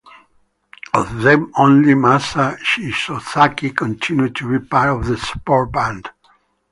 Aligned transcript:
Of 0.95 1.21
them 1.21 1.51
only 1.59 1.93
Masa 1.93 2.57
Shinozaki 2.57 3.77
continued 3.77 4.35
to 4.37 4.49
be 4.59 4.65
part 4.65 4.89
of 4.89 5.05
the 5.05 5.15
support 5.17 5.71
band. 5.71 6.09